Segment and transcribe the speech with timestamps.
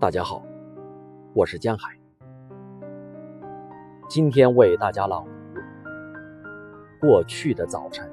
[0.00, 0.42] 大家好，
[1.34, 1.94] 我是江海。
[4.08, 5.60] 今天为大家朗读
[6.98, 8.10] 《过去的早晨》。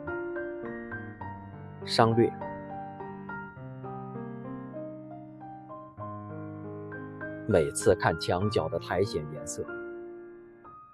[1.88, 2.30] 商略。
[7.48, 9.66] 每次看墙角的苔藓颜色，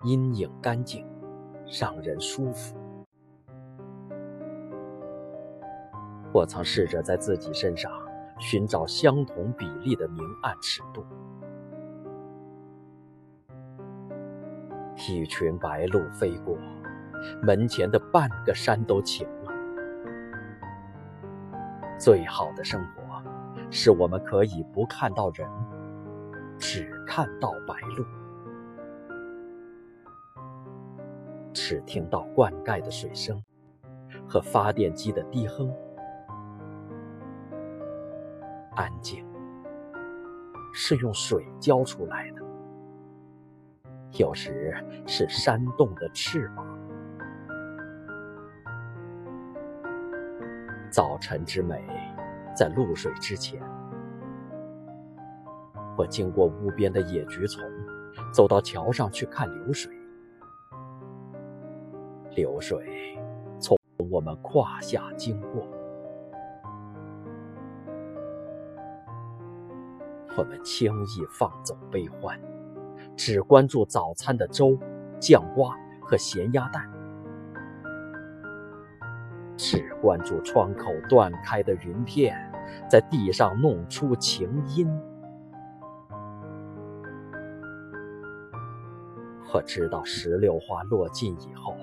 [0.03, 1.03] 阴影干净，
[1.81, 2.77] 让人舒服。
[6.31, 7.91] 我曾试着在自己身上。
[8.39, 11.05] 寻找相同比例的明暗尺度。
[14.95, 16.57] 一群白鹭飞过，
[17.41, 19.51] 门前的半个山都晴了。
[21.99, 23.01] 最好的生活，
[23.69, 25.49] 是我们可以不看到人，
[26.57, 28.05] 只看到白鹭，
[31.53, 33.41] 只听到灌溉的水声
[34.27, 35.73] 和发电机的低哼。
[38.75, 39.25] 安静
[40.73, 42.41] 是用水浇出来的，
[44.19, 44.73] 有时
[45.05, 46.65] 是扇动的翅膀。
[50.89, 51.83] 早晨之美，
[52.55, 53.61] 在露水之前。
[55.95, 57.63] 我经过屋边的野菊丛，
[58.33, 59.91] 走到桥上去看流水。
[62.35, 63.17] 流水
[63.59, 63.77] 从
[64.09, 65.67] 我们胯下经过。
[70.35, 72.39] 我们轻易放走悲欢，
[73.15, 74.75] 只关注早餐的粥、
[75.19, 76.89] 酱瓜和咸鸭蛋，
[79.55, 82.35] 只关注窗口断开的云片，
[82.89, 84.89] 在地上弄出情音。
[89.53, 91.75] 我知道石榴花落尽以后，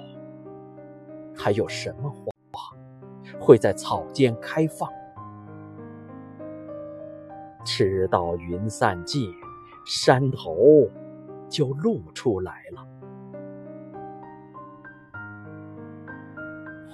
[1.36, 2.32] 还有什么花
[3.38, 4.90] 会在草间开放？
[7.72, 9.32] 吃到云散尽，
[9.86, 10.90] 山头
[11.48, 12.84] 就露出来了。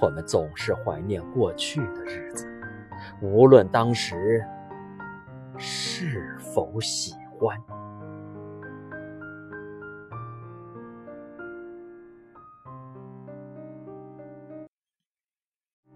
[0.02, 2.46] 我们总是怀念过去的日子，
[3.22, 4.44] 无论当时
[5.56, 7.58] 是否喜欢。